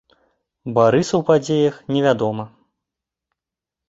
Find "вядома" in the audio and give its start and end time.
2.07-2.43